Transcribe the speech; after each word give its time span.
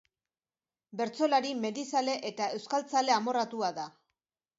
Bertsolari, 1.01 1.51
mendizale 1.65 2.15
eta 2.31 2.47
euskaltzale 2.57 3.15
amorratua 3.17 3.71
da. 3.77 3.87